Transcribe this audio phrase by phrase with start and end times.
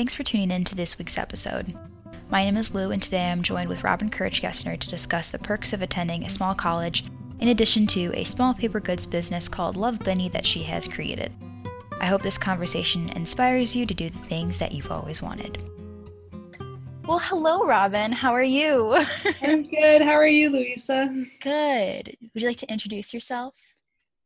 [0.00, 1.76] Thanks for tuning in to this week's episode.
[2.30, 5.38] My name is Lou, and today I'm joined with Robin Courage Gessner to discuss the
[5.38, 7.04] perks of attending a small college,
[7.38, 11.32] in addition to a small paper goods business called Love Binny that she has created.
[12.00, 15.58] I hope this conversation inspires you to do the things that you've always wanted.
[17.06, 18.10] Well, hello, Robin.
[18.10, 18.96] How are you?
[19.42, 20.00] I'm good.
[20.00, 21.14] How are you, Louisa?
[21.42, 22.16] Good.
[22.32, 23.54] Would you like to introduce yourself?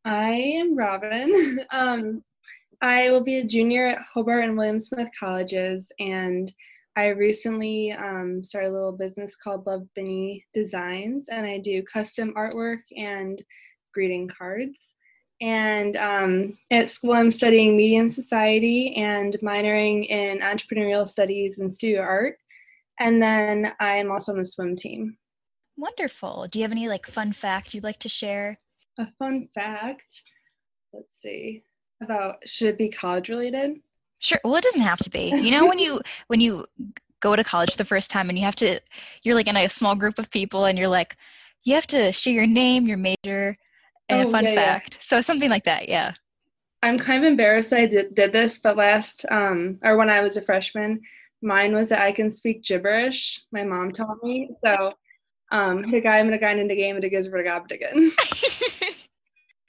[0.04, 1.66] I am Robin.
[1.72, 2.22] Um,
[2.84, 6.52] I will be a junior at Hobart and William Smith colleges, and
[6.96, 12.34] I recently um, started a little business called Love Binny Designs, and I do custom
[12.34, 13.40] artwork and
[13.94, 14.76] greeting cards.
[15.40, 21.74] And um, at school, I'm studying media and society and minoring in entrepreneurial studies and
[21.74, 22.36] studio art.
[23.00, 25.16] And then I am also on the swim team.
[25.78, 26.48] Wonderful.
[26.50, 28.58] Do you have any like fun fact you'd like to share?
[28.98, 30.22] A fun fact.
[30.92, 31.62] Let's see
[32.00, 33.80] about should it be college related?
[34.18, 34.40] Sure.
[34.42, 35.32] Well, it doesn't have to be.
[35.34, 36.64] You know, when you when you
[37.20, 38.80] go to college the first time and you have to,
[39.22, 41.16] you're like in a small group of people and you're like,
[41.62, 43.56] you have to share your name, your major,
[44.08, 44.94] and oh, a fun yeah, fact.
[44.94, 45.00] Yeah.
[45.00, 45.88] So something like that.
[45.88, 46.14] Yeah.
[46.82, 50.36] I'm kind of embarrassed I did, did this, but last um or when I was
[50.36, 51.00] a freshman,
[51.42, 53.42] mine was that I can speak gibberish.
[53.52, 54.50] My mom taught me.
[54.64, 54.92] So
[55.50, 57.44] um hit a guy, I'm a guy in the game, and it gives me a
[57.44, 58.12] gobble again.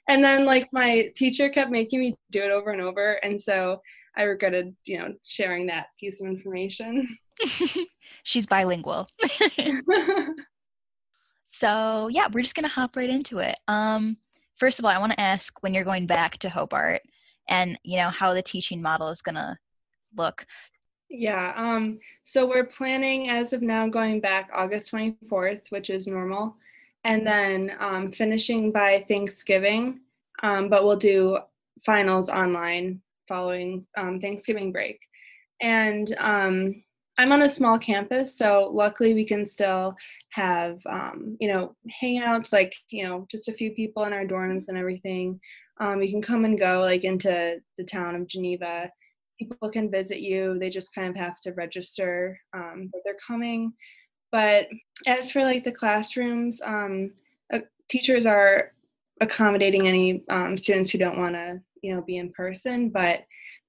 [0.08, 3.80] and then like my teacher kept making me do it over and over and so
[4.16, 7.18] i regretted you know sharing that piece of information.
[8.22, 9.08] She's bilingual.
[11.48, 13.56] So yeah we're just gonna hop right into it.
[13.66, 14.18] Um
[14.56, 17.00] first of all i want to ask when you're going back to hobart
[17.48, 19.58] and you know how the teaching model is gonna
[20.16, 20.44] look.
[21.08, 26.56] Yeah um so we're planning as of now going back august 24th which is normal
[27.06, 30.00] and then um, finishing by Thanksgiving.
[30.42, 31.38] Um, but we'll do
[31.84, 34.98] finals online following um, Thanksgiving break.
[35.62, 36.82] And um,
[37.16, 39.94] I'm on a small campus, so luckily we can still
[40.32, 44.68] have, um, you know, hangouts like, you know, just a few people in our dorms
[44.68, 45.40] and everything.
[45.80, 48.90] Um, you can come and go like into the town of Geneva.
[49.38, 50.58] People can visit you.
[50.58, 53.72] They just kind of have to register that they're coming
[54.36, 54.66] but
[55.06, 57.10] as for like the classrooms, um,
[57.50, 58.72] uh, teachers are
[59.22, 62.90] accommodating any um, students who don't want to, you know, be in person.
[62.90, 63.20] But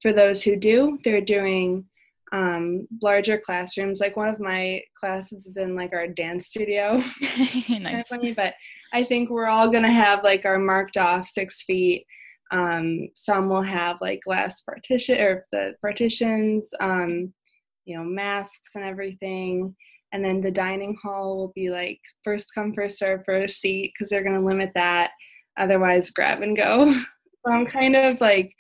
[0.01, 1.85] for those who do, they're doing
[2.33, 4.01] um, larger classrooms.
[4.01, 6.97] Like one of my classes is in like our dance studio.
[7.21, 7.67] nice.
[7.69, 8.53] kind of funny, but
[8.91, 12.05] I think we're all gonna have like our marked off six feet.
[12.51, 17.33] Um, some will have like glass partition or the partitions, um,
[17.85, 19.73] you know, masks and everything
[20.13, 23.93] and then the dining hall will be like first come first serve for a seat
[23.93, 25.11] because they're going to limit that.
[25.57, 26.93] Otherwise grab and go.
[27.45, 28.51] So i'm kind of like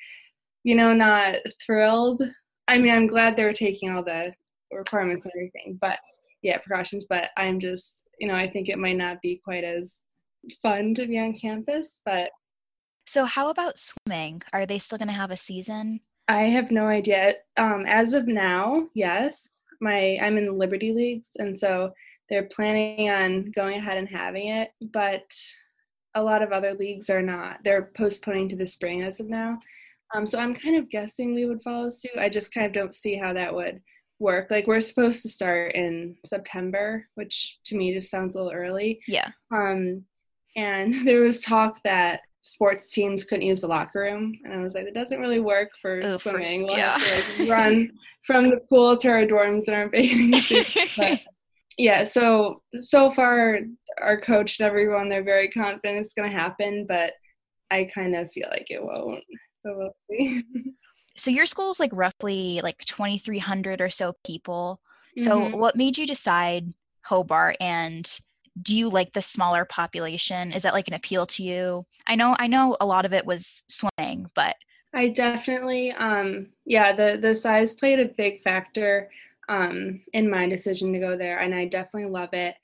[0.63, 2.23] you know not thrilled.
[2.69, 4.31] I mean i'm glad they're taking all the
[4.71, 5.99] requirements and everything but
[6.41, 10.01] yeah precautions but i'm just you know i think it might not be quite as
[10.61, 12.29] fun to be on campus but
[13.07, 14.41] so how about swimming?
[14.51, 16.01] Are they still going to have a season?
[16.27, 17.35] I have no idea.
[17.55, 21.93] Um, as of now yes my I'm in the Liberty Leagues, and so
[22.29, 25.31] they're planning on going ahead and having it, but
[26.15, 27.59] a lot of other leagues are not.
[27.63, 29.59] They're postponing to the spring as of now.
[30.13, 32.17] Um, so I'm kind of guessing we would follow suit.
[32.17, 33.81] I just kind of don't see how that would
[34.19, 34.49] work.
[34.49, 38.99] Like we're supposed to start in September, which to me just sounds a little early.
[39.07, 39.29] Yeah.
[39.51, 40.03] Um,
[40.55, 44.33] and there was talk that sports teams couldn't use the locker room.
[44.43, 46.63] And i was like it doesn't really work for swimming.
[46.63, 46.97] we'll yeah.
[46.97, 47.91] to like, run
[48.23, 50.95] from the pool to our dorms in our bathing suits?
[50.95, 51.21] But,
[51.77, 53.59] yeah so so far
[54.01, 57.13] our coach and everyone they're very confident it's going to happen but
[57.69, 59.23] i kind of feel like it won't.
[59.63, 60.43] So we'll see.
[61.19, 64.79] So your school is like roughly like 2300 or so people.
[65.17, 65.57] So mm-hmm.
[65.57, 66.67] what made you decide
[67.03, 68.07] hobart and
[68.61, 70.51] do you like the smaller population?
[70.51, 71.85] Is that like an appeal to you?
[72.07, 74.55] I know i know a lot of it was swimming but
[74.93, 79.09] i definitely um yeah the the size played a big factor
[79.49, 82.55] um in my decision to go there and i definitely love it.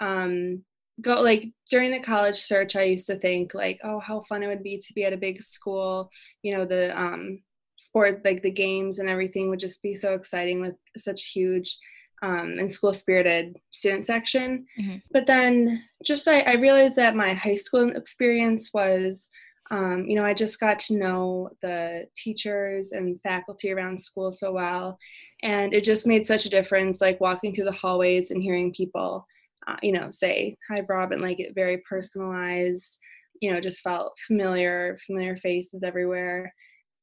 [0.00, 0.64] Um
[1.00, 4.46] go like during the college search i used to think like oh how fun it
[4.46, 6.10] would be to be at a big school
[6.42, 7.40] you know the um
[7.76, 11.78] sport like the games and everything would just be so exciting with such huge
[12.22, 14.64] um, and school spirited student section.
[14.80, 14.96] Mm-hmm.
[15.10, 19.28] But then just I, I, realized that my high school experience was,
[19.70, 24.52] um, you know, I just got to know the teachers and faculty around school so
[24.52, 24.98] well.
[25.42, 29.26] And it just made such a difference, like walking through the hallways and hearing people,
[29.66, 33.00] uh, you know, say, hi, Robin, like it very personalized,
[33.40, 36.54] you know, just felt familiar, familiar faces everywhere.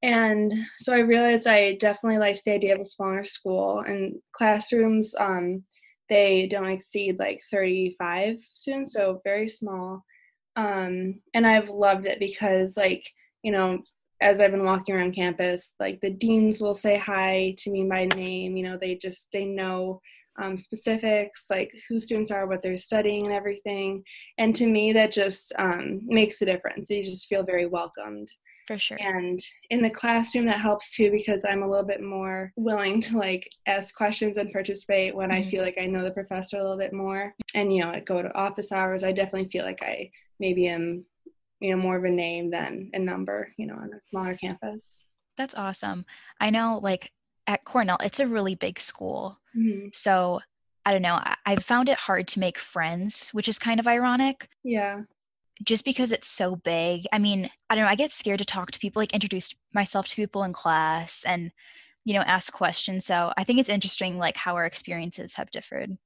[0.02, 5.14] And so I realized I definitely liked the idea of a smaller school and classrooms.
[5.20, 5.64] Um,
[6.08, 10.04] they don't exceed like 35 students, so very small.
[10.56, 13.04] Um, and I've loved it because, like,
[13.44, 13.80] you know,
[14.22, 18.06] as I've been walking around campus, like the deans will say hi to me by
[18.16, 18.58] name.
[18.58, 20.02] You know, they just they know
[20.42, 24.04] um, specifics, like who students are, what they're studying, and everything.
[24.38, 26.90] And to me, that just um, makes a difference.
[26.90, 28.30] You just feel very welcomed.
[28.70, 29.00] For sure.
[29.02, 29.40] And
[29.72, 33.50] in the classroom, that helps too because I'm a little bit more willing to like
[33.66, 35.48] ask questions and participate when mm-hmm.
[35.48, 37.34] I feel like I know the professor a little bit more.
[37.56, 41.04] And, you know, I go to office hours, I definitely feel like I maybe am,
[41.60, 45.02] you know, more of a name than a number, you know, on a smaller campus.
[45.36, 46.06] That's awesome.
[46.40, 47.12] I know, like,
[47.48, 49.40] at Cornell, it's a really big school.
[49.58, 49.88] Mm-hmm.
[49.94, 50.42] So
[50.86, 51.16] I don't know.
[51.16, 54.48] I, I've found it hard to make friends, which is kind of ironic.
[54.64, 55.06] Yeah
[55.64, 57.06] just because it's so big.
[57.12, 60.08] I mean, I don't know, I get scared to talk to people, like introduce myself
[60.08, 61.52] to people in class and,
[62.06, 63.06] you know, ask questions.
[63.06, 65.98] So I think it's interesting like how our experiences have differed.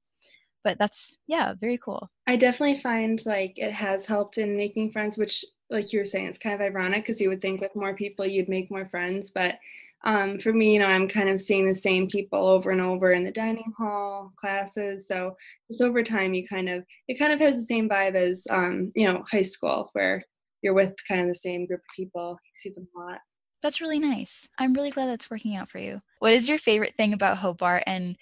[0.64, 2.08] But that's yeah, very cool.
[2.26, 6.26] I definitely find like it has helped in making friends, which like you were saying,
[6.26, 9.30] it's kind of ironic because you would think with more people you'd make more friends,
[9.30, 9.56] but
[10.04, 13.12] um, for me, you know, I'm kind of seeing the same people over and over
[13.12, 15.08] in the dining hall classes.
[15.08, 15.34] So
[15.70, 18.92] just over time, you kind of it kind of has the same vibe as um,
[18.94, 20.22] you know high school, where
[20.62, 22.38] you're with kind of the same group of people.
[22.44, 23.18] You see them a lot.
[23.62, 24.46] That's really nice.
[24.58, 26.00] I'm really glad that's working out for you.
[26.18, 28.16] What is your favorite thing about Hobart, and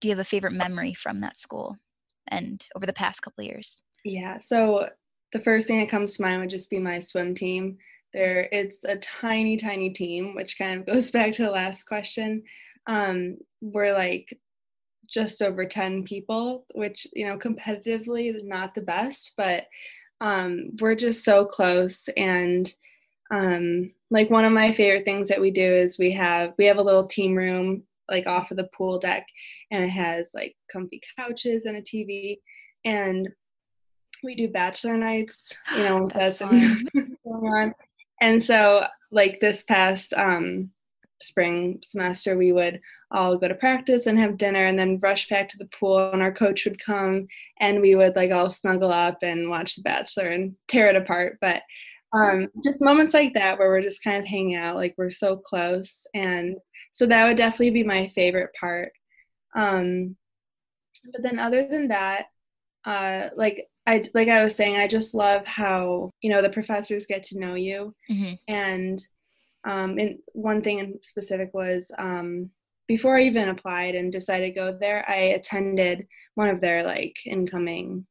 [0.00, 1.76] do you have a favorite memory from that school
[2.28, 3.82] and over the past couple years?
[4.04, 4.38] Yeah.
[4.40, 4.88] So
[5.32, 7.76] the first thing that comes to mind would just be my swim team
[8.16, 12.42] there it's a tiny tiny team which kind of goes back to the last question.
[12.86, 14.38] Um, we're like
[15.08, 19.66] just over 10 people which you know competitively not the best but
[20.20, 22.08] um, we're just so close.
[22.16, 22.72] And
[23.30, 26.78] um, like one of my favorite things that we do is we have we have
[26.78, 29.26] a little team room like off of the pool deck
[29.72, 32.38] and it has like comfy couches and a tv
[32.84, 33.28] and
[34.22, 37.74] we do bachelor nights you know that's, that's going on
[38.20, 40.70] and so like this past um,
[41.20, 42.80] spring semester we would
[43.10, 46.22] all go to practice and have dinner and then rush back to the pool and
[46.22, 47.26] our coach would come
[47.60, 51.38] and we would like all snuggle up and watch the bachelor and tear it apart.
[51.40, 51.62] But
[52.12, 55.36] um, just moments like that where we're just kind of hanging out like we're so
[55.36, 56.06] close.
[56.14, 56.58] And
[56.92, 58.92] so that would definitely be my favorite part.
[59.54, 60.16] Um,
[61.12, 62.26] but then other than that
[62.84, 67.06] uh, like I like I was saying, I just love how you know the professors
[67.06, 68.34] get to know you, mm-hmm.
[68.48, 69.00] and
[69.64, 72.50] um, and one thing in specific was um,
[72.88, 77.16] before I even applied and decided to go there, I attended one of their like
[77.26, 78.06] incoming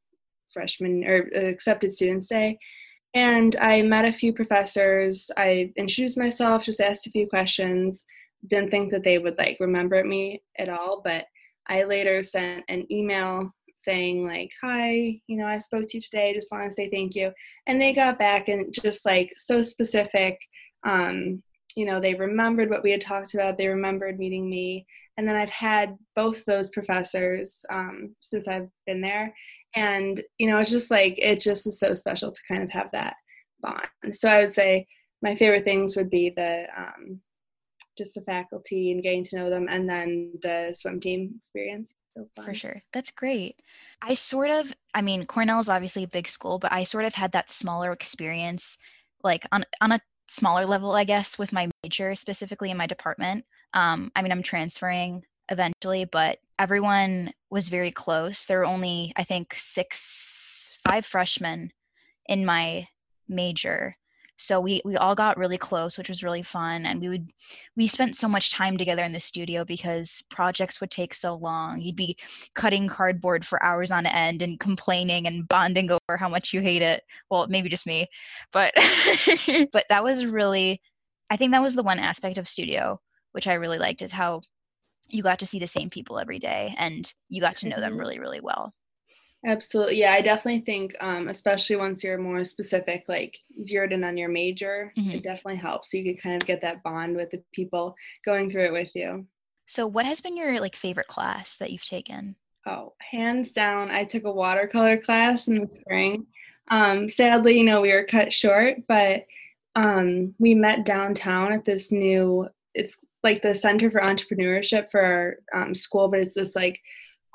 [0.53, 2.57] freshman or accepted students day,
[3.13, 5.29] and I met a few professors.
[5.35, 8.05] I introduced myself, just asked a few questions.
[8.47, 11.25] Didn't think that they would like remember me at all, but
[11.67, 13.51] I later sent an email
[13.85, 17.15] saying like hi you know i spoke to you today just want to say thank
[17.15, 17.31] you.
[17.67, 20.39] And they got back and just like so specific
[20.85, 21.41] um
[21.75, 24.85] you know they remembered what we had talked about they remembered meeting me.
[25.17, 29.33] And then i've had both those professors um, since i've been there.
[29.75, 32.89] And you know it's just like it just is so special to kind of have
[32.91, 33.15] that
[33.61, 34.15] bond.
[34.15, 34.87] So i would say
[35.21, 37.21] my favorite things would be the um,
[37.97, 42.27] just the faculty and getting to know them and then the swim team experience so
[42.43, 42.81] For sure.
[42.93, 43.61] That's great.
[44.01, 47.15] I sort of, I mean, Cornell is obviously a big school, but I sort of
[47.15, 48.77] had that smaller experience,
[49.23, 49.99] like on, on a
[50.29, 53.45] smaller level, I guess, with my major, specifically in my department.
[53.73, 58.45] Um, I mean, I'm transferring eventually, but everyone was very close.
[58.45, 61.71] There were only, I think, six, five freshmen
[62.27, 62.87] in my
[63.27, 63.97] major
[64.37, 67.31] so we we all got really close which was really fun and we would
[67.75, 71.81] we spent so much time together in the studio because projects would take so long.
[71.81, 72.17] You'd be
[72.53, 76.81] cutting cardboard for hours on end and complaining and bonding over how much you hate
[76.81, 77.03] it.
[77.29, 78.07] Well maybe just me
[78.51, 78.73] but
[79.71, 80.81] but that was really
[81.29, 82.99] i think that was the one aspect of studio
[83.31, 84.41] which i really liked is how
[85.09, 87.91] you got to see the same people every day and you got to know them
[87.91, 87.99] mm-hmm.
[87.99, 88.73] really really well
[89.45, 89.99] Absolutely.
[89.99, 94.29] Yeah, I definitely think, um, especially once you're more specific, like zeroed in on your
[94.29, 95.11] major, mm-hmm.
[95.11, 95.91] it definitely helps.
[95.91, 98.89] So you can kind of get that bond with the people going through it with
[98.95, 99.27] you.
[99.67, 102.35] So, what has been your like favorite class that you've taken?
[102.65, 106.25] Oh, hands down, I took a watercolor class in the spring.
[106.71, 109.25] Um, sadly, you know, we were cut short, but
[109.75, 112.47] um, we met downtown at this new.
[112.73, 116.79] It's like the Center for Entrepreneurship for our um, school, but it's this like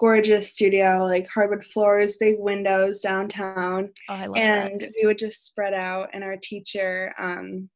[0.01, 3.91] gorgeous studio, like hardwood floors, big windows downtown.
[4.09, 4.93] Oh, and that.
[5.01, 7.69] we would just spread out, and our teacher, um,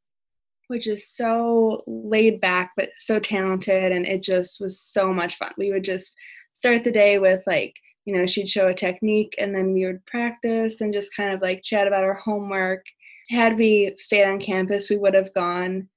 [0.69, 5.53] which is so laid back but so talented and it just was so much fun
[5.59, 6.15] we would just
[6.53, 10.05] start the day with like you know she'd show a technique and then we would
[10.07, 12.85] practice and just kind of like chat about our homework
[13.31, 15.89] had we stayed on campus we would have gone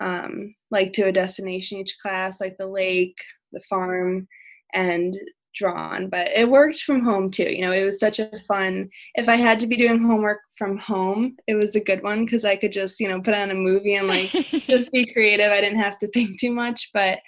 [0.00, 3.16] um, like to a destination each class like the lake
[3.52, 4.28] the farm
[4.74, 5.16] and
[5.56, 7.50] drawn but it worked from home too.
[7.50, 10.76] You know it was such a fun if i had to be doing homework from
[10.78, 13.54] home it was a good one because i could just you know put on a
[13.54, 15.50] movie and like just be creative.
[15.50, 17.18] I didn't have to think too much but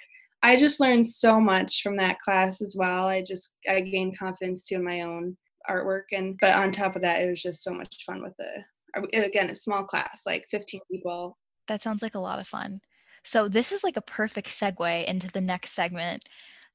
[0.43, 3.07] i just learned so much from that class as well.
[3.07, 5.37] I just i gained confidence too in my own
[5.69, 8.63] artwork and but on top of that it was just so much fun with the
[9.13, 11.37] again a small class like 15 people.
[11.67, 12.81] That sounds like a lot of fun.
[13.23, 16.25] So this is like a perfect segue into the next segment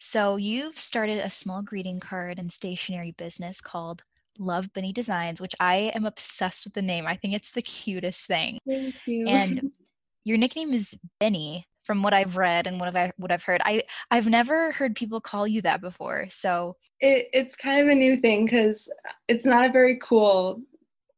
[0.04, 4.02] so you've started a small greeting card and stationery business called
[4.38, 7.06] Love Benny Designs, which I am obsessed with the name.
[7.06, 8.58] I think it's the cutest thing.
[8.68, 9.26] Thank you.
[9.26, 9.72] And
[10.24, 13.62] your nickname is Benny, from what I've read and what I've what I've heard.
[13.64, 16.26] I I've never heard people call you that before.
[16.28, 18.86] So it, it's kind of a new thing because
[19.26, 20.60] it's not a very cool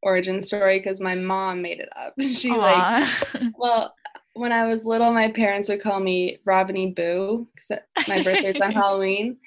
[0.00, 2.14] origin story because my mom made it up.
[2.22, 3.34] She Aww.
[3.34, 3.92] like, well,
[4.36, 8.72] when I was little, my parents would call me Robiny Boo because my birthday's on
[8.72, 9.38] Halloween.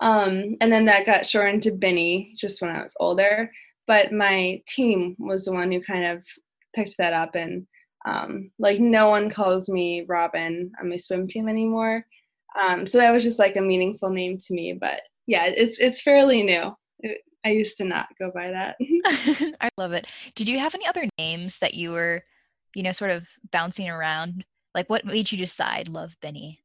[0.00, 3.50] Um, and then that got shortened to Benny just when I was older.
[3.86, 6.24] But my team was the one who kind of
[6.74, 7.34] picked that up.
[7.34, 7.66] And
[8.04, 12.04] um, like, no one calls me Robin on my swim team anymore.
[12.60, 14.72] Um, so that was just like a meaningful name to me.
[14.72, 16.74] But yeah, it's it's fairly new.
[17.00, 18.76] It, I used to not go by that.
[19.60, 20.06] I love it.
[20.34, 22.24] Did you have any other names that you were
[22.76, 24.44] you know, sort of bouncing around?
[24.74, 26.60] Like, what made you decide love Benny?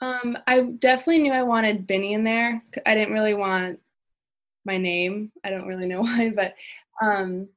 [0.00, 2.62] Um, I definitely knew I wanted Benny in there.
[2.86, 3.80] I didn't really want
[4.64, 5.32] my name.
[5.44, 6.54] I don't really know why, but
[7.02, 7.48] um,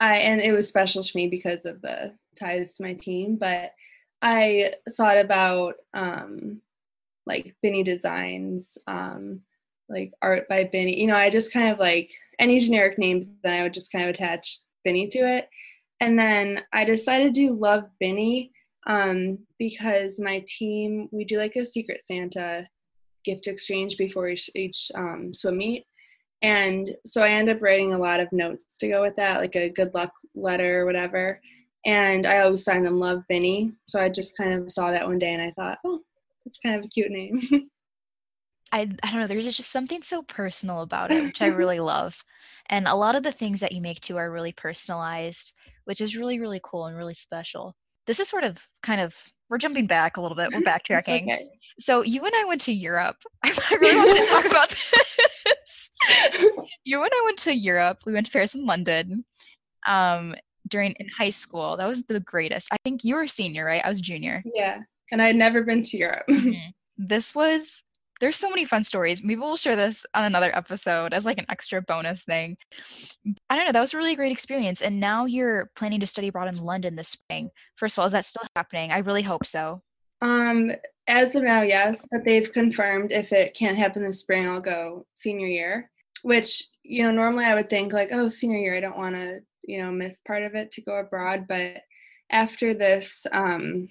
[0.00, 3.36] I and it was special to me because of the ties to my team.
[3.36, 3.74] But
[4.22, 6.62] I thought about um,
[7.26, 9.42] like Benny Designs, um,
[9.90, 10.98] like art by Benny.
[10.98, 14.04] You know, I just kind of like any generic name, then I would just kind
[14.04, 15.50] of attach Benny to it.
[16.00, 18.52] And then I decided to love Benny
[18.86, 22.66] um, because my team, we do like a Secret Santa
[23.24, 25.86] gift exchange before each, each um, swim meet.
[26.42, 29.56] And so I end up writing a lot of notes to go with that, like
[29.56, 31.40] a good luck letter or whatever.
[31.84, 33.72] And I always sign them Love Benny.
[33.86, 36.00] So I just kind of saw that one day and I thought, oh,
[36.44, 37.40] that's kind of a cute name.
[38.72, 42.24] I, I don't know, there's just something so personal about it, which I really love.
[42.66, 45.52] And a lot of the things that you make too are really personalized
[45.84, 47.74] which is really, really cool and really special.
[48.06, 49.14] This is sort of kind of,
[49.48, 51.22] we're jumping back a little bit, we're backtracking.
[51.32, 51.48] okay.
[51.78, 53.16] So you and I went to Europe.
[53.44, 55.90] I really wanted to talk about this.
[56.84, 57.98] you and I went to Europe.
[58.06, 59.24] We went to Paris and London
[59.86, 60.34] um,
[60.68, 61.76] during in high school.
[61.76, 62.68] That was the greatest.
[62.72, 63.84] I think you were a senior, right?
[63.84, 64.42] I was junior.
[64.54, 64.80] Yeah.
[65.12, 66.26] And I had never been to Europe.
[66.28, 66.70] mm-hmm.
[66.98, 67.82] This was
[68.20, 69.24] there's so many fun stories.
[69.24, 72.56] Maybe we'll share this on another episode as like an extra bonus thing.
[73.48, 73.72] I don't know.
[73.72, 74.82] That was a really great experience.
[74.82, 77.50] And now you're planning to study abroad in London this spring.
[77.76, 78.92] First of all, is that still happening?
[78.92, 79.82] I really hope so.
[80.22, 80.70] Um,
[81.08, 85.06] as of now, yes, but they've confirmed if it can't happen this spring, I'll go
[85.14, 85.90] senior year.
[86.22, 89.40] Which you know, normally I would think like, oh, senior year, I don't want to
[89.62, 91.46] you know miss part of it to go abroad.
[91.48, 91.78] But
[92.30, 93.88] after this, um,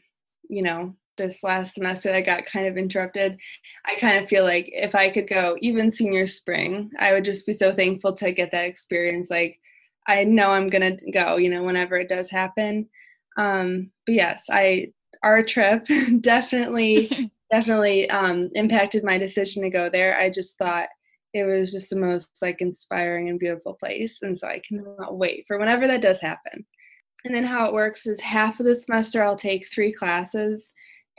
[0.47, 3.37] you know, this last semester that got kind of interrupted,
[3.85, 7.45] I kind of feel like if I could go even senior spring, I would just
[7.45, 9.29] be so thankful to get that experience.
[9.29, 9.59] Like
[10.07, 12.87] I know I'm gonna go, you know, whenever it does happen.
[13.37, 15.87] Um, but yes, I our trip
[16.21, 20.17] definitely definitely um, impacted my decision to go there.
[20.17, 20.87] I just thought
[21.33, 25.45] it was just the most like inspiring and beautiful place, and so I cannot wait
[25.47, 26.65] for whenever that does happen.
[27.25, 30.73] And then how it works is half of the semester I'll take three classes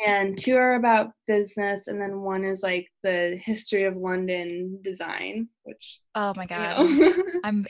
[0.06, 5.48] and two are about business and then one is like the history of london design
[5.64, 7.22] which oh my god you know.
[7.44, 7.66] i'm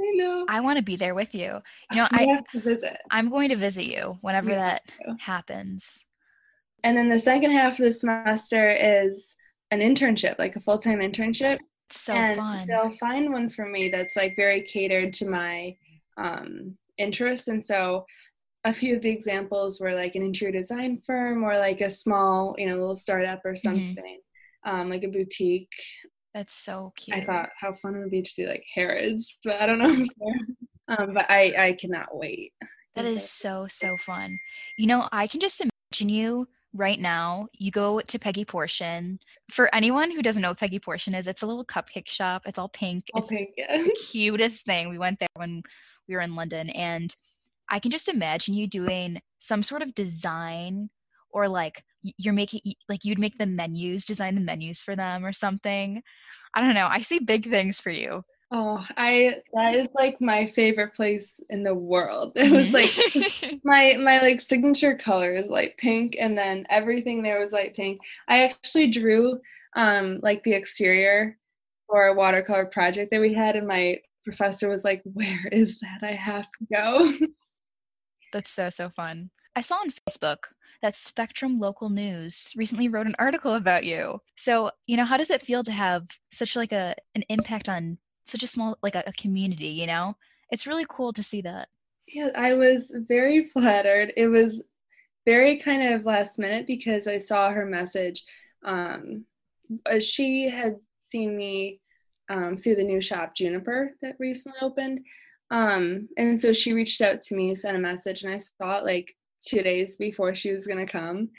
[0.00, 0.46] I know.
[0.48, 1.60] I want to be there with you.
[1.90, 2.96] You know, I have to visit.
[3.10, 4.82] I'm going to visit you whenever that
[5.18, 6.06] happens.
[6.82, 9.34] And then the second half of the semester is
[9.70, 11.58] an internship, like a full time internship.
[11.88, 12.66] It's so and fun.
[12.66, 15.76] They'll find one for me that's like very catered to my
[16.16, 17.48] um, interests.
[17.48, 18.06] And so
[18.64, 22.54] a few of the examples were like an interior design firm or like a small,
[22.58, 23.68] you know, little startup or mm-hmm.
[23.68, 24.20] something,
[24.66, 24.80] mm-hmm.
[24.80, 25.72] um, like a boutique.
[26.34, 27.16] That's so cute.
[27.16, 30.06] I thought how fun it would be to do like Harrods, but I don't know.
[30.88, 32.52] um, but I I cannot wait.
[32.94, 34.38] That is so so fun.
[34.76, 37.48] You know, I can just imagine you right now.
[37.58, 39.18] You go to Peggy Porschen.
[39.50, 42.42] For anyone who doesn't know what Peggy Porschen is, it's a little cupcake shop.
[42.46, 43.04] It's all pink.
[43.14, 43.78] All it's pink, yeah.
[43.78, 44.88] the cutest thing.
[44.88, 45.62] We went there when
[46.08, 47.14] we were in London and
[47.70, 50.90] I can just imagine you doing some sort of design
[51.30, 55.32] or like you're making like you'd make the menus design the menus for them or
[55.32, 56.02] something.
[56.54, 56.88] I don't know.
[56.88, 58.24] I see big things for you.
[58.52, 62.32] Oh i that is like my favorite place in the world.
[62.36, 63.56] It was like mm-hmm.
[63.64, 68.00] my my like signature color is light pink and then everything there was light pink.
[68.26, 69.40] I actually drew
[69.76, 71.38] um like the exterior
[71.86, 76.00] for a watercolor project that we had and my professor was like where is that?
[76.02, 77.12] I have to go
[78.32, 83.14] that's so so fun i saw on facebook that Spectrum Local News recently wrote an
[83.18, 84.20] article about you.
[84.34, 87.98] So, you know, how does it feel to have such like a an impact on
[88.24, 90.16] such a small like a, a community, you know?
[90.50, 91.68] It's really cool to see that.
[92.08, 94.12] Yeah, I was very flattered.
[94.16, 94.60] It was
[95.26, 98.24] very kind of last minute because I saw her message.
[98.64, 99.26] Um,
[99.86, 101.80] uh, she had seen me
[102.28, 105.00] um, through the new shop Juniper that recently opened.
[105.50, 108.84] Um, and so she reached out to me, sent a message, and I saw it
[108.84, 111.30] like two days before she was to come.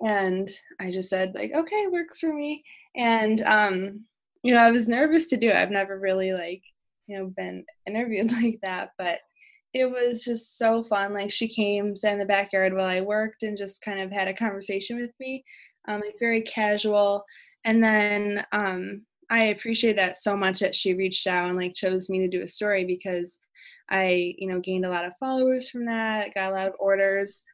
[0.00, 0.48] And
[0.80, 2.64] i just said like okay works for me.
[2.96, 4.04] And um
[4.42, 5.56] you know i was nervous to do it.
[5.56, 6.62] I've never really like
[7.06, 9.18] you know been interviewed like that but
[9.74, 11.12] it was just so fun.
[11.12, 14.28] Like she came sat in the backyard while i worked and just kind of had
[14.28, 15.44] a conversation with me
[15.88, 17.24] um like very casual.
[17.64, 22.08] And then um i appreciate that so much that she reached out and like chose
[22.08, 23.40] me to do a story because
[23.90, 27.44] I, you know, gained a lot of followers from that, got a lot of orders.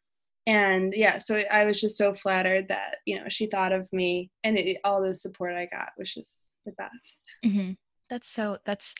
[0.46, 4.30] And yeah, so I was just so flattered that, you know, she thought of me
[4.42, 7.38] and it, all the support I got was just the best.
[7.44, 7.72] Mm-hmm.
[8.10, 8.94] That's so, that's,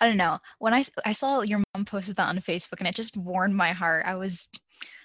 [0.00, 0.38] I don't know.
[0.58, 3.72] When I, I saw your mom posted that on Facebook and it just warmed my
[3.72, 4.04] heart.
[4.06, 4.48] I was,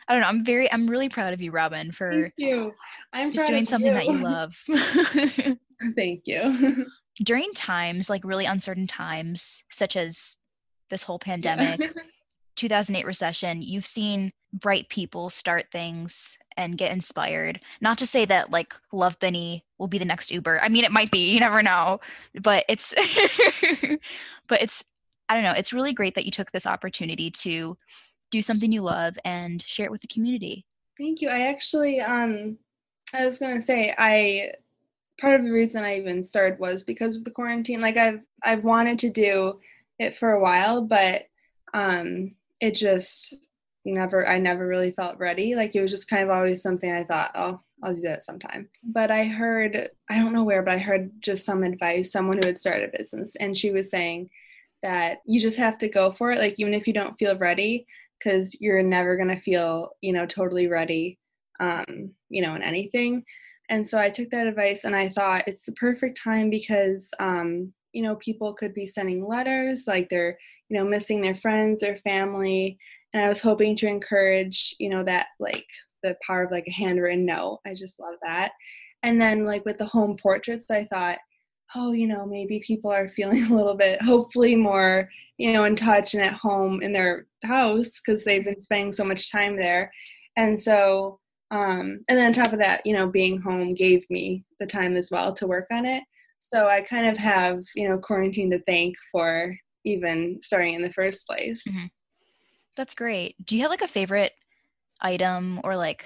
[0.07, 0.27] I don't know.
[0.27, 2.73] I'm very, I'm really proud of you, Robin, for Thank you.
[3.13, 3.97] I'm just doing something you.
[3.97, 4.55] that you love.
[5.95, 6.85] Thank you.
[7.17, 10.37] During times, like really uncertain times, such as
[10.89, 12.01] this whole pandemic, yeah.
[12.55, 17.59] 2008 recession, you've seen bright people start things and get inspired.
[17.81, 20.61] Not to say that like Love Benny will be the next Uber.
[20.61, 21.31] I mean, it might be.
[21.31, 21.99] You never know.
[22.41, 22.93] But it's,
[24.47, 24.83] but it's,
[25.27, 25.53] I don't know.
[25.53, 27.77] It's really great that you took this opportunity to
[28.29, 30.65] do something you love and share it with the community.
[30.99, 31.29] Thank you.
[31.29, 32.57] I actually, um,
[33.13, 34.53] I was going to say, I
[35.19, 37.81] part of the reason I even started was because of the quarantine.
[37.81, 39.59] Like I've I've wanted to do
[39.99, 41.23] it for a while, but
[41.73, 43.35] um, it just
[43.85, 45.55] never, I never really felt ready.
[45.55, 48.69] Like it was just kind of always something I thought, oh, I'll do that sometime.
[48.83, 52.47] But I heard, I don't know where, but I heard just some advice, someone who
[52.47, 54.29] had started a business, and she was saying
[54.81, 56.39] that you just have to go for it.
[56.39, 57.85] Like even if you don't feel ready,
[58.19, 61.19] because you're never going to feel, you know, totally ready,
[61.59, 63.23] um, you know, in anything.
[63.69, 67.73] And so I took that advice and I thought it's the perfect time because um,
[67.93, 70.37] you know people could be sending letters like they're
[70.69, 72.77] you know missing their friends their family.
[73.13, 75.67] And i was hoping to encourage you know that like
[76.01, 77.59] the power of like a handwritten note.
[77.65, 78.51] I just love that.
[79.03, 81.19] And then like with the home portraits i thought
[81.75, 85.75] oh you know maybe people are feeling a little bit hopefully more you know in
[85.75, 89.91] touch and at home in their house because they've been spending so much time there.
[90.35, 91.19] And so
[91.51, 94.95] um and then on top of that you know being home gave me the time
[94.95, 96.03] as well to work on it
[96.43, 100.91] so I kind of have, you know, quarantine to thank for even starting in the
[100.91, 101.63] first place.
[101.67, 101.85] Mm-hmm.
[102.75, 103.35] That's great.
[103.45, 104.33] Do you have like a favorite
[104.99, 106.05] item or like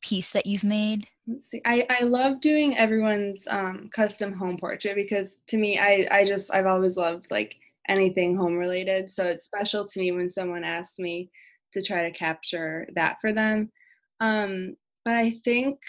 [0.00, 1.08] piece that you've made?
[1.26, 1.60] Let's see.
[1.64, 6.54] I, I love doing everyone's um, custom home portrait because to me, I, I just,
[6.54, 7.56] I've always loved like
[7.88, 9.10] anything home related.
[9.10, 11.28] So it's special to me when someone asks me
[11.72, 13.72] to try to capture that for them.
[14.20, 15.80] Um, but I think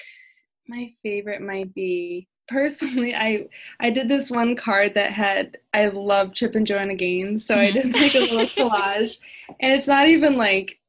[0.67, 3.45] my favorite might be personally i
[3.79, 7.71] i did this one card that had i love chip and joanna gaines so i
[7.71, 8.37] did like a little
[8.69, 9.19] collage.
[9.59, 10.79] And it's not even like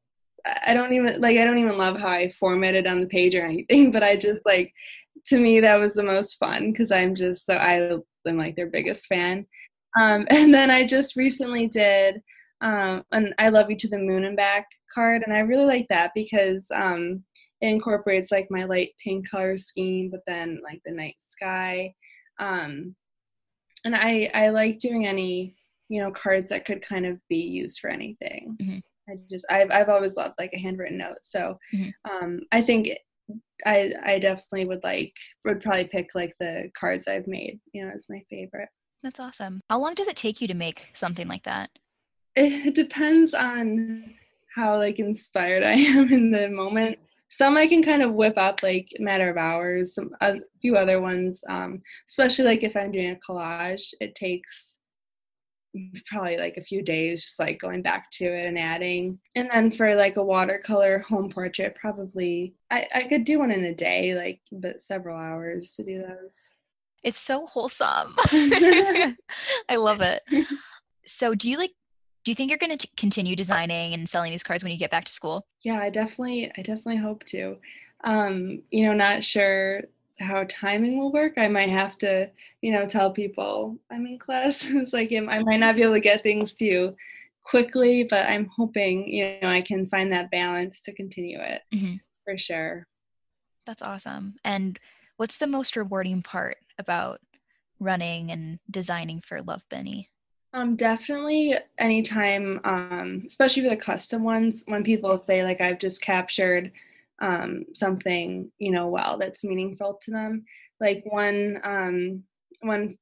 [0.65, 3.45] i don't even like i don't even love how i formatted on the page or
[3.45, 4.73] anything but i just like
[5.25, 7.73] to me that was the most fun because i'm just so i
[8.27, 9.45] am like their biggest fan.
[9.99, 12.21] Um, and then i just recently did
[12.61, 15.87] um, an i love you to the moon and back card and i really like
[15.89, 17.23] that because um,
[17.61, 21.93] it incorporates like my light pink color scheme, but then like the night sky.
[22.39, 22.95] Um,
[23.85, 25.55] and I I like doing any
[25.89, 28.57] you know cards that could kind of be used for anything.
[28.61, 28.79] Mm-hmm.
[29.11, 32.11] I just I've I've always loved like a handwritten note, so mm-hmm.
[32.11, 32.89] um, I think
[33.65, 37.91] I I definitely would like would probably pick like the cards I've made you know
[37.93, 38.69] as my favorite.
[39.03, 39.61] That's awesome.
[39.69, 41.69] How long does it take you to make something like that?
[42.35, 44.03] It depends on
[44.53, 48.63] how like inspired I am in the moment some I can kind of whip up
[48.63, 49.95] like matter of hours.
[49.95, 54.79] Some a few other ones, um, especially like if I'm doing a collage, it takes
[56.07, 59.19] probably like a few days, just like going back to it and adding.
[59.35, 63.63] And then for like a watercolor home portrait, probably I, I could do one in
[63.63, 66.53] a day, like, but several hours to do those.
[67.03, 68.15] It's so wholesome.
[68.31, 69.15] I
[69.77, 70.21] love it.
[71.05, 71.73] So, do you like
[72.29, 74.91] do you think you're going to continue designing and selling these cards when you get
[74.91, 75.47] back to school?
[75.61, 77.57] Yeah, I definitely I definitely hope to.
[78.03, 79.81] Um, you know, not sure
[80.19, 81.33] how timing will work.
[81.39, 82.29] I might have to,
[82.61, 84.63] you know, tell people I'm in class.
[84.69, 86.95] it's like I might not be able to get things to you
[87.43, 91.95] quickly, but I'm hoping, you know, I can find that balance to continue it mm-hmm.
[92.25, 92.85] for sure.
[93.65, 94.35] That's awesome.
[94.45, 94.77] And
[95.17, 97.21] what's the most rewarding part about
[97.79, 100.11] running and designing for Love Benny?
[100.53, 106.01] Um, definitely anytime, um, especially for the custom ones, when people say like I've just
[106.01, 106.71] captured
[107.21, 110.45] um, something you know well that's meaningful to them.
[110.79, 112.23] Like one um,
[112.61, 112.97] one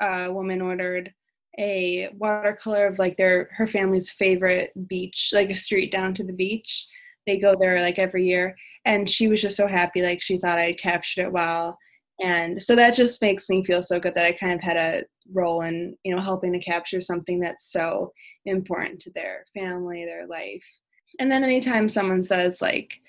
[0.00, 1.12] uh, woman ordered
[1.58, 6.32] a watercolor of like their her family's favorite beach like a street down to the
[6.32, 6.86] beach.
[7.26, 10.58] They go there like every year and she was just so happy like she thought
[10.58, 11.78] i captured it well.
[12.22, 15.02] And so that just makes me feel so good that i kind of had a
[15.32, 18.12] role in you know helping to capture something that's so
[18.46, 20.64] important to their family their life
[21.18, 23.00] and then anytime someone says like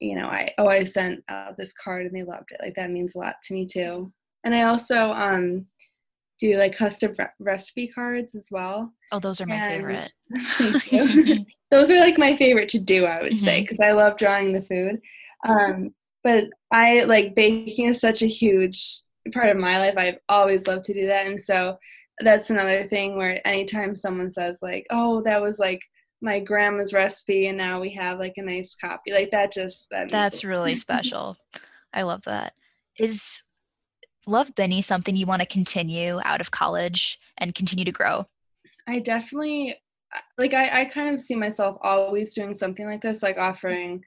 [0.00, 2.60] you know, I oh I sent out this card and they loved it.
[2.60, 4.12] Like that means a lot to me too.
[4.44, 5.66] And I also um
[6.38, 8.92] do like custom re- recipe cards as well.
[9.10, 10.12] Oh, those are my and,
[10.90, 11.46] favorite.
[11.70, 13.44] those are like my favorite to do, I would mm-hmm.
[13.44, 15.00] say, because I love drawing the food.
[15.48, 18.84] Um, but I like baking is such a huge
[19.32, 19.94] part of my life.
[19.96, 21.78] I've always loved to do that, and so
[22.20, 25.80] that's another thing where anytime someone says like, "Oh, that was like
[26.20, 30.08] my grandma's recipe and now we have like a nice copy like that just that
[30.08, 31.36] that's really special.
[31.92, 32.54] I love that.
[32.98, 33.42] Is
[34.26, 38.26] love benny something you want to continue out of college and continue to grow?
[38.88, 39.76] I definitely
[40.38, 44.02] like I, I kind of see myself always doing something like this like offering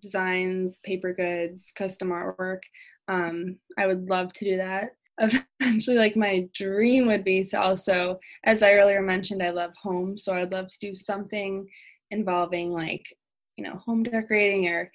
[0.00, 2.60] designs paper goods custom artwork
[3.08, 4.90] um, i would love to do that.
[5.60, 10.18] Eventually like my dream would be to also as i earlier mentioned i love home
[10.18, 11.68] so i'd love to do something
[12.10, 13.06] involving like
[13.54, 14.90] you know home decorating or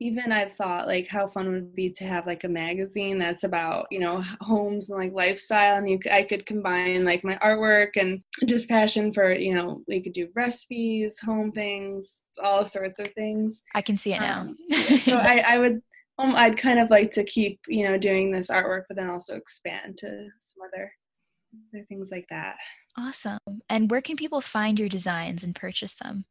[0.00, 3.44] even i've thought like how fun would it be to have like a magazine that's
[3.44, 7.90] about you know homes and like lifestyle and you i could combine like my artwork
[7.94, 13.10] and just passion for you know we could do recipes home things all sorts of
[13.12, 13.62] things.
[13.74, 14.40] I can see it now.
[14.40, 14.56] Um,
[15.04, 15.82] so I, I would
[16.18, 19.36] um, I'd kind of like to keep, you know, doing this artwork, but then also
[19.36, 20.06] expand to
[20.40, 20.92] some other,
[21.72, 22.56] other things like that.
[22.96, 23.38] Awesome.
[23.68, 26.24] And where can people find your designs and purchase them?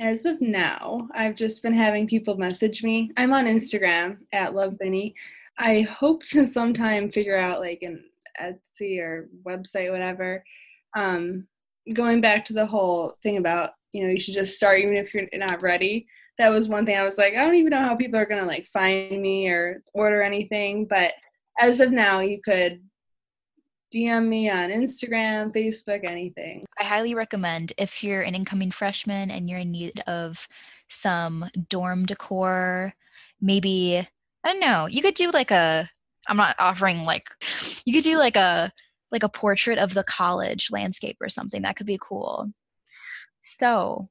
[0.00, 3.12] As of now, I've just been having people message me.
[3.16, 5.14] I'm on Instagram at Love Benny.
[5.58, 8.02] I hope to sometime figure out like an
[8.40, 10.42] Etsy or website, whatever.
[10.96, 11.46] Um,
[11.92, 15.12] going back to the whole thing about, you know, you should just start even if
[15.14, 16.06] you're not ready
[16.40, 18.46] that was one thing I was like, I don't even know how people are gonna
[18.46, 20.86] like find me or order anything.
[20.86, 21.12] But
[21.58, 22.80] as of now, you could
[23.94, 26.64] DM me on Instagram, Facebook, anything.
[26.78, 30.48] I highly recommend if you're an incoming freshman and you're in need of
[30.88, 32.94] some dorm decor,
[33.40, 34.06] maybe
[34.42, 35.88] I don't know, you could do like a
[36.26, 37.28] I'm not offering like
[37.84, 38.72] you could do like a
[39.12, 41.62] like a portrait of the college landscape or something.
[41.62, 42.52] That could be cool.
[43.42, 44.08] So,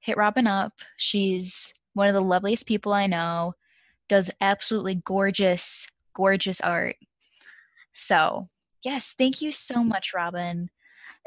[0.00, 0.72] hit Robin up.
[0.96, 3.54] She's one of the loveliest people I know,
[4.08, 6.96] does absolutely gorgeous, gorgeous art.
[7.92, 8.46] So,
[8.84, 10.70] yes, thank you so much, Robin.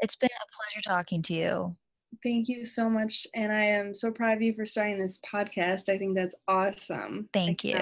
[0.00, 1.76] It's been a pleasure talking to you.
[2.22, 3.26] Thank you so much.
[3.34, 5.88] And I am so proud of you for starting this podcast.
[5.88, 7.28] I think that's awesome.
[7.32, 7.78] Thank you.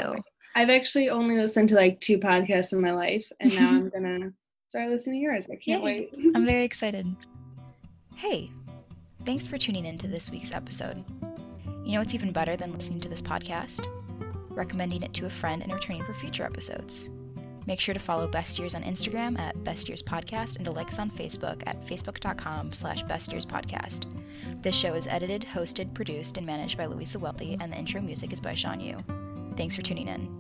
[0.55, 4.03] I've actually only listened to like two podcasts in my life, and now I'm going
[4.03, 4.33] to
[4.69, 5.47] start listening to yours.
[5.51, 6.11] I can't Yay.
[6.13, 6.33] wait.
[6.35, 7.07] I'm very excited.
[8.17, 8.51] Hey,
[9.27, 11.05] Thanks for tuning in to this week's episode.
[11.85, 13.87] You know what's even better than listening to this podcast?
[14.49, 17.11] Recommending it to a friend and returning for future episodes.
[17.67, 20.89] Make sure to follow Best Years on Instagram at Best Years Podcast and to like
[20.89, 24.07] us on Facebook at facebook.com slash Best Years Podcast.
[24.63, 28.33] This show is edited, hosted, produced, and managed by Louisa Welty, and the intro music
[28.33, 29.05] is by Sean Yu.
[29.57, 30.40] Thanks for tuning in.